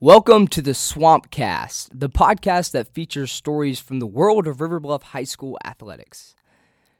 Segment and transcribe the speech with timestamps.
[0.00, 4.78] Welcome to the Swamp Cast, the podcast that features stories from the world of River
[4.78, 6.36] Bluff High School athletics.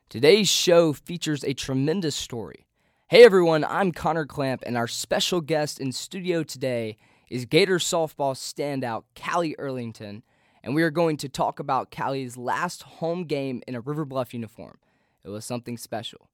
[0.08, 2.66] Today's show features a tremendous story.
[3.06, 6.96] Hey everyone, I'm Connor Clamp, and our special guest in studio today
[7.30, 10.22] is Gator softball standout Kallie Earlington,
[10.64, 14.34] and we are going to talk about Kallie's last home game in a River Bluff
[14.34, 14.76] uniform.
[15.22, 16.30] It was something special.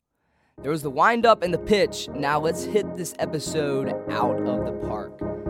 [0.63, 2.09] There was the windup and the pitch.
[2.15, 5.44] Now let's hit this episode out of the park.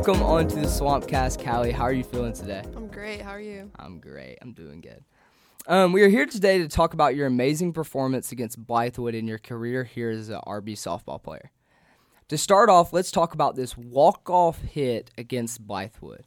[0.00, 1.72] Welcome on to the Swampcast, Kallie.
[1.72, 2.62] How are you feeling today?
[2.74, 3.20] I'm great.
[3.20, 3.70] How are you?
[3.78, 4.38] I'm great.
[4.40, 5.04] I'm doing good.
[5.66, 9.36] Um, we are here today to talk about your amazing performance against Blythewood in your
[9.36, 11.50] career here as an RB softball player.
[12.28, 16.22] To start off, let's talk about this walk-off hit against Blythewood.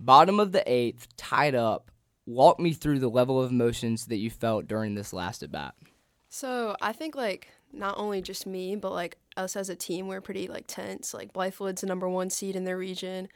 [0.00, 1.92] Bottom of the eighth, tied up.
[2.26, 5.76] Walk me through the level of emotions that you felt during this last at bat.
[6.28, 10.20] So I think like not only just me, but like us as a team, we're
[10.20, 11.14] pretty like tense.
[11.14, 13.28] Like Blythewood's the number one seed in their region.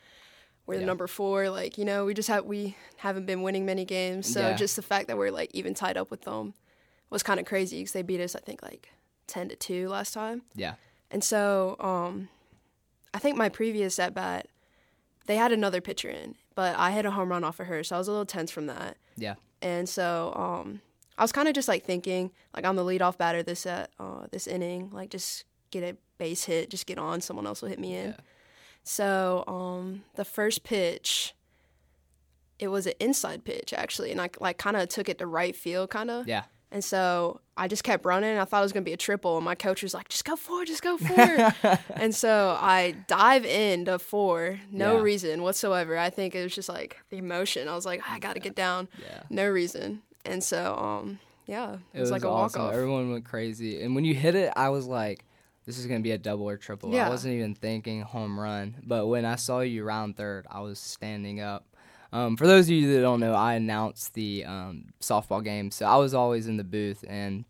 [0.67, 0.81] We're Yeah.
[0.81, 1.49] the number four.
[1.51, 4.33] Like you know, we just have we haven't been winning many games.
[4.33, 4.57] So Yeah.
[4.57, 6.55] just the fact that we're like even tied up with them
[7.11, 8.91] was kind of crazy because they beat us I think like
[9.27, 10.43] ten to two last time.
[10.55, 10.75] Yeah.
[11.11, 12.29] And so um,
[13.15, 14.49] I think my previous at bat,
[15.27, 17.95] they had another pitcher in, but I hit a home run off of her, so
[17.95, 18.97] I was a little tense from that.
[19.17, 19.37] Yeah.
[19.63, 20.81] And so um,
[21.17, 24.27] I was kind of just like thinking, like I'm the leadoff batter this at uh,
[24.33, 27.79] this inning, like just get a base hit, just get on, someone else will hit
[27.79, 28.09] me in.
[28.11, 28.17] Yeah.
[28.85, 31.35] So um, the first pitch,
[32.59, 35.55] it was an inside pitch actually, and I like kind of took it to right
[35.55, 36.27] field, kind of.
[36.29, 36.45] Yeah.
[36.73, 38.39] And so I just kept running.
[38.39, 40.37] I thought it was gonna be a triple, and my coach was like, "Just go
[40.37, 45.03] for it, just go for it." and so I dive into four, no Yeah.
[45.03, 45.97] reason whatsoever.
[45.97, 47.69] I think it was just like the emotion.
[47.69, 49.23] I was like, I got to get down, Yeah.
[49.31, 50.03] no reason.
[50.25, 52.61] And so, um, yeah, it, was, like a awesome.
[52.63, 52.75] walk off.
[52.75, 53.81] Everyone went crazy.
[53.81, 55.25] And when you hit it, I was like,
[55.67, 56.91] this is going to be a double or triple.
[57.07, 58.77] I wasn't even thinking home run.
[58.85, 61.67] But when I saw you round third, I was standing up.
[62.13, 65.73] Um, for those of you that don't know, I announced the um, softball game.
[65.73, 67.45] So I was always in the booth and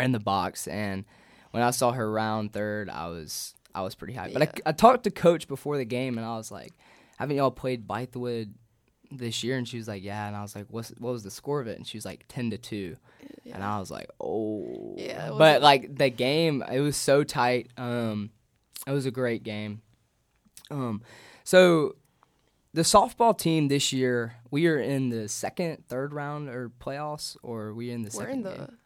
[0.00, 0.66] in the box.
[0.66, 1.04] And
[1.50, 4.32] when I saw her round third, I was I was pretty hyped.
[4.32, 6.72] But I, I talked to coach before the game, and I was like,
[7.18, 8.52] haven't y'all played Blythewood
[9.18, 9.56] this year?
[9.56, 10.26] And she was like, yeah.
[10.26, 11.76] And I was like, What's, what was the score of it?
[11.78, 12.96] And she was like, 10 to 2.
[13.52, 14.94] And I was like, oh.
[14.96, 17.70] Yeah, But like the game, it was so tight.
[17.76, 18.30] Um,
[18.86, 19.82] it was a great game.
[20.70, 21.02] Um,
[21.44, 21.96] so
[22.72, 27.64] the softball team this year, we are in the second, third round or playoffs, or
[27.64, 28.78] are we in the We're second in the game?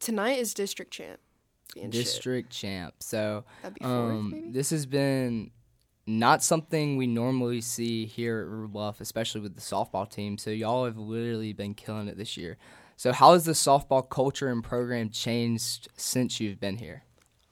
[0.00, 1.18] tonight is district champ.
[1.74, 1.90] Shit.
[1.90, 2.94] district champ.
[3.00, 4.50] So That'd be fourth, um, maybe.
[4.50, 5.50] this has been
[6.08, 10.38] not something we normally see here at Bluff, especially with the softball team.
[10.38, 12.56] So y'all have literally been killing it this year.
[12.96, 17.04] So how has the softball culture and program changed since you've been here?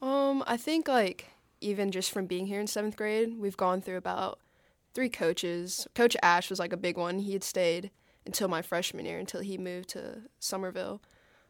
[0.02, 1.28] Um, I think like
[1.60, 4.40] even just from being here in seventh grade, we've gone through about
[4.94, 5.86] three coaches.
[5.94, 7.20] Coach Ash was like a big one.
[7.20, 7.90] He had stayed
[8.24, 11.00] until my freshman year until he moved to Summerville.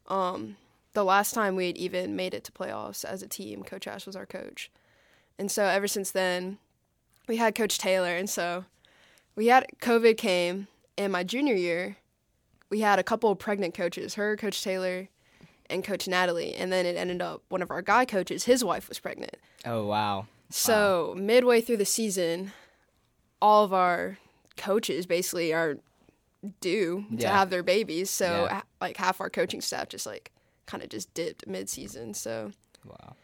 [0.07, 0.57] Um,
[0.93, 4.07] the last time we had even made it to playoffs as a team, Coach Ash
[4.07, 4.71] was our coach.
[5.39, 6.59] And so ever since then,
[7.27, 8.15] we had Coach Taylor.
[8.17, 8.65] And so
[9.35, 11.97] we had COVID came, and my junior year,
[12.71, 15.09] we had a couple of pregnant coaches, her, Coach Taylor,
[15.69, 16.55] and Coach Natalie.
[16.55, 19.37] And then it ended up one of our guy coaches, his wife was pregnant.
[19.65, 20.27] Oh wow.
[20.51, 22.53] So midway through the season,
[23.43, 24.19] all of our
[24.57, 25.77] coaches basically are
[26.61, 27.37] due to Yeah.
[27.37, 28.11] have their babies.
[28.11, 28.63] So Yeah.
[28.81, 30.31] like half our coaching staff just like
[30.67, 32.15] kind of just dipped mid season.
[32.15, 32.53] So
[32.85, 33.17] Wow.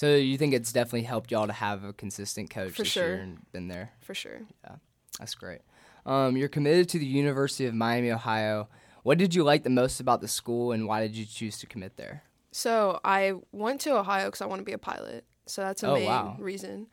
[0.00, 3.04] So you think it's definitely helped y'all to have a consistent coach For this sure.
[3.08, 3.92] year and been there?
[4.00, 4.40] for sure.
[4.64, 4.76] Yeah,
[5.18, 5.60] that's great.
[6.06, 8.70] Um, you're committed to the University of Miami, Ohio.
[9.02, 11.66] What did you like the most about the school, and why did you choose to
[11.66, 12.22] commit there?
[12.50, 15.26] So I went to Ohio because I want to be a pilot.
[15.44, 16.36] So that's a Oh, main wow.
[16.38, 16.86] reason.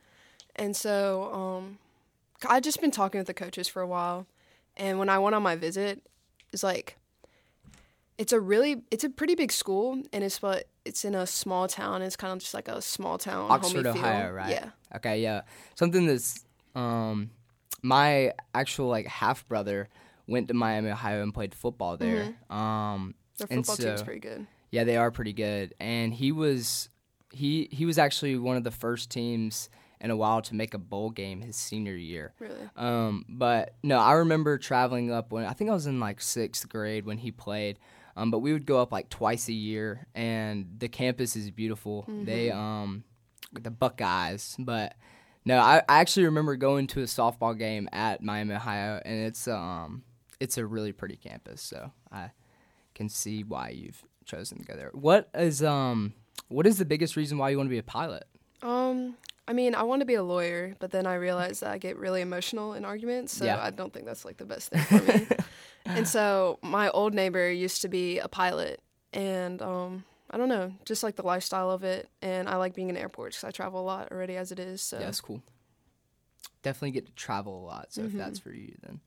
[0.56, 1.78] And so um,
[2.46, 4.26] I'd just been talking with the coaches for a while,
[4.76, 6.02] and when I went on my visit,
[6.52, 6.98] it's like
[8.18, 11.68] it's a really it's a pretty big school, and it's but it's in a small
[11.68, 12.02] town.
[12.02, 14.04] It's kind of just like a small town, Oxford, homey feel.
[14.06, 14.50] Ohio, right?
[14.50, 14.70] Yeah.
[14.96, 15.42] Okay, yeah.
[15.74, 16.44] Something that's
[16.74, 17.30] um,
[17.82, 19.88] my actual like half brother
[20.26, 22.34] went to Miami, Ohio, and played football there.
[22.50, 24.46] Um, Their football team's pretty good.
[24.70, 26.88] yeah, they are pretty good, and he was
[27.32, 29.68] he he was actually one of the first teams
[30.00, 32.32] in a while to make a bowl game his senior year.
[32.38, 32.54] Really.
[32.76, 36.68] Um, but no, I remember traveling up when I think I was in like sixth
[36.68, 37.78] grade when he played.
[38.18, 42.04] Um, but we would go up like twice a year, and the campus is beautiful.
[42.08, 43.04] They um,
[43.52, 44.96] the Buckeyes, but
[45.44, 49.46] no, I, I actually remember going to a softball game at Miami, Ohio, and it's
[49.46, 50.02] um,
[50.40, 51.62] it's a really pretty campus.
[51.62, 52.32] So I
[52.94, 54.90] can see why you've chosen to go there.
[54.92, 56.12] What is um,
[56.48, 58.24] what is the biggest reason why you want to be a pilot?
[58.62, 59.16] Um,
[59.46, 61.96] I mean, I want to be a lawyer, but then I realized that I get
[61.96, 63.62] really emotional in arguments, so Yeah.
[63.62, 65.26] I don't think that's like the best thing for me.
[65.88, 68.80] and so my old neighbor used to be a pilot,
[69.12, 72.88] and um, I don't know, just like the lifestyle of it, and I like being
[72.90, 74.82] in airports because I travel a lot already as it is.
[74.82, 75.42] So Yeah, that's cool.
[76.62, 77.92] Definitely get to travel a lot.
[77.92, 78.18] So if Mm-hmm.
[78.18, 79.00] that's for you, then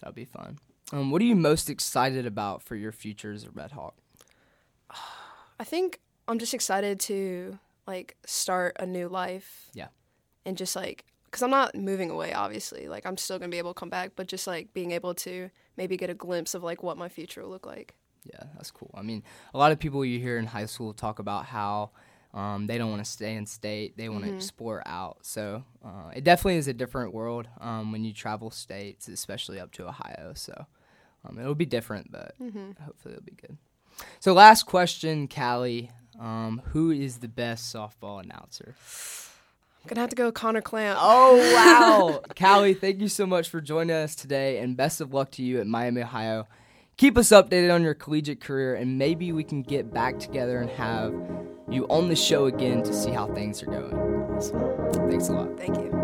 [0.00, 0.58] that'll be fun.
[0.92, 3.94] Um, what are you most excited about for your future as a Red Hawk?
[5.58, 9.70] I think I'm just excited to like start a new life.
[9.74, 9.88] Yeah.
[10.46, 12.88] And just like, because I'm not moving away, obviously.
[12.88, 15.14] Like, I'm still going to be able to come back, but just like being able
[15.16, 15.50] to
[15.80, 17.94] maybe get a glimpse of like what my future will look like.
[18.24, 18.90] Yeah, that's cool.
[18.94, 19.22] I mean,
[19.54, 21.92] a lot of people you hear in high school talk about how
[22.34, 25.18] um, they don't want to stay in state; they want to explore out.
[25.22, 29.72] So uh, it definitely is a different world um, when you travel states, especially up
[29.72, 30.32] to Ohio.
[30.34, 30.66] So
[31.24, 32.34] um, it'll be different, but
[32.84, 33.56] hopefully it'll be good.
[34.20, 35.90] So last question, Kallie.
[36.20, 38.74] Um, who is the best softball announcer?
[39.88, 40.98] To have to go Connor Clamp.
[41.02, 42.78] Oh wow, Kallie!
[42.78, 45.66] Thank you so much for joining us today, and best of luck to you at
[45.66, 46.46] Miami, Ohio.
[46.96, 50.70] Keep us updated on your collegiate career, and maybe we can get back together and
[50.70, 51.12] have
[51.68, 53.94] you on the show again to see how things are going.
[54.36, 55.10] Awesome.
[55.10, 55.58] Thanks a lot.
[55.58, 55.99] Thank you.